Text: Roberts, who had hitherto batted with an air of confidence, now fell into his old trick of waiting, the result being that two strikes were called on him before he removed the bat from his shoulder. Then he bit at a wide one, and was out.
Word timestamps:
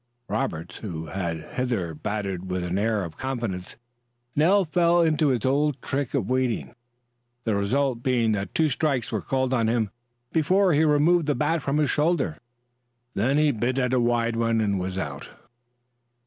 Roberts, 0.29 0.77
who 0.77 1.05
had 1.05 1.51
hitherto 1.51 1.93
batted 1.93 2.49
with 2.49 2.63
an 2.63 2.79
air 2.79 3.03
of 3.03 3.17
confidence, 3.17 3.75
now 4.35 4.63
fell 4.63 5.01
into 5.03 5.27
his 5.27 5.45
old 5.45 5.79
trick 5.79 6.15
of 6.15 6.27
waiting, 6.27 6.73
the 7.43 7.53
result 7.55 8.01
being 8.01 8.31
that 8.31 8.55
two 8.55 8.67
strikes 8.67 9.11
were 9.11 9.21
called 9.21 9.53
on 9.53 9.67
him 9.69 9.91
before 10.31 10.73
he 10.73 10.83
removed 10.83 11.27
the 11.27 11.35
bat 11.35 11.61
from 11.61 11.77
his 11.77 11.91
shoulder. 11.91 12.39
Then 13.13 13.37
he 13.37 13.51
bit 13.51 13.77
at 13.77 13.93
a 13.93 13.99
wide 13.99 14.35
one, 14.35 14.59
and 14.59 14.79
was 14.79 14.97
out. 14.97 15.29